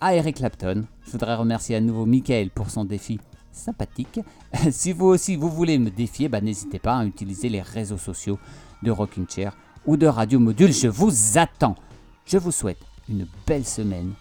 à 0.00 0.14
Eric 0.14 0.36
Clapton. 0.36 0.84
Je 1.04 1.10
voudrais 1.10 1.34
remercier 1.34 1.76
à 1.76 1.80
nouveau 1.80 2.06
Michael 2.06 2.50
pour 2.50 2.70
son 2.70 2.84
défi 2.84 3.20
sympathique. 3.52 4.20
si 4.70 4.92
vous 4.92 5.06
aussi 5.06 5.36
vous 5.36 5.50
voulez 5.50 5.78
me 5.78 5.90
défier, 5.90 6.28
bah, 6.28 6.40
n'hésitez 6.40 6.78
pas 6.78 6.98
à 6.98 7.04
utiliser 7.04 7.48
les 7.48 7.62
réseaux 7.62 7.98
sociaux 7.98 8.38
de 8.82 8.90
Rocking 8.90 9.26
Chair 9.28 9.56
ou 9.86 9.96
de 9.96 10.06
Radio 10.06 10.38
Module, 10.38 10.72
je 10.72 10.88
vous 10.88 11.38
attends. 11.38 11.76
Je 12.26 12.38
vous 12.38 12.52
souhaite 12.52 12.80
une 13.08 13.26
belle 13.46 13.66
semaine, 13.66 14.12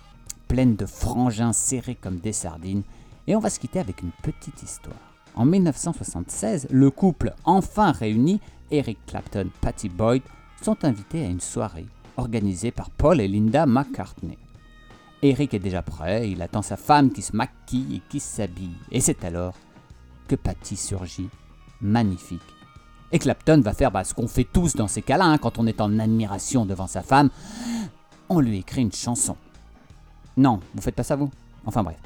pleine 0.47 0.75
de 0.75 0.85
frangins 0.85 1.53
serrés 1.53 1.95
comme 1.95 2.17
des 2.17 2.33
sardines, 2.33 2.83
et 3.27 3.35
on 3.35 3.39
va 3.39 3.49
se 3.49 3.59
quitter 3.59 3.79
avec 3.79 4.01
une 4.01 4.11
petite 4.21 4.61
histoire. 4.61 4.95
En 5.35 5.45
1976, 5.45 6.67
le 6.69 6.91
couple 6.91 7.33
enfin 7.45 7.91
réuni, 7.91 8.39
Eric 8.71 8.99
Clapton, 9.07 9.47
Patty 9.61 9.89
Boyd, 9.89 10.21
sont 10.61 10.83
invités 10.83 11.23
à 11.23 11.29
une 11.29 11.39
soirée 11.39 11.85
organisée 12.17 12.71
par 12.71 12.89
Paul 12.89 13.19
et 13.21 13.27
Linda 13.27 13.65
McCartney. 13.65 14.37
Eric 15.23 15.53
est 15.53 15.59
déjà 15.59 15.81
prêt, 15.81 16.29
il 16.29 16.41
attend 16.41 16.61
sa 16.61 16.75
femme 16.75 17.09
qui 17.09 17.21
se 17.21 17.33
maquille 17.33 17.95
et 17.95 18.01
qui 18.09 18.19
s'habille. 18.19 18.75
Et 18.91 18.99
c'est 18.99 19.23
alors 19.23 19.53
que 20.27 20.35
Patty 20.35 20.75
surgit, 20.75 21.29
magnifique. 21.79 22.41
Et 23.13 23.19
Clapton 23.19 23.61
va 23.61 23.73
faire 23.73 23.89
bah, 23.89 24.03
ce 24.03 24.13
qu'on 24.13 24.27
fait 24.27 24.43
tous 24.43 24.75
dans 24.75 24.89
ces 24.89 25.01
cas-là, 25.01 25.23
hein, 25.25 25.37
quand 25.37 25.59
on 25.59 25.65
est 25.65 25.79
en 25.79 25.97
admiration 25.97 26.65
devant 26.65 26.87
sa 26.87 27.01
femme. 27.01 27.29
On 28.27 28.41
lui 28.41 28.57
écrit 28.57 28.81
une 28.81 28.91
chanson. 28.91 29.37
Non, 30.35 30.59
vous 30.75 30.81
faites 30.81 30.95
pas 30.95 31.03
ça 31.03 31.15
vous? 31.15 31.31
Enfin 31.65 31.83
bref. 31.83 31.99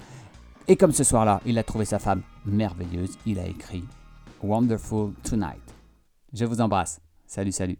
Et 0.67 0.75
comme 0.75 0.91
ce 0.91 1.03
soir-là, 1.03 1.41
il 1.45 1.57
a 1.57 1.63
trouvé 1.63 1.85
sa 1.85 1.97
femme 1.97 2.21
merveilleuse, 2.45 3.17
il 3.25 3.39
a 3.39 3.47
écrit 3.47 3.83
Wonderful 4.43 5.13
Tonight. 5.23 5.73
Je 6.33 6.45
vous 6.45 6.61
embrasse. 6.61 7.01
Salut, 7.25 7.51
salut. 7.51 7.77